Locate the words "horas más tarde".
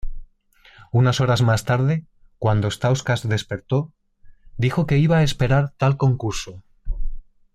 1.21-2.05